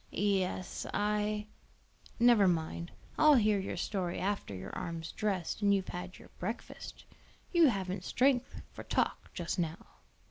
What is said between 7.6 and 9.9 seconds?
haven't strength for talk just now."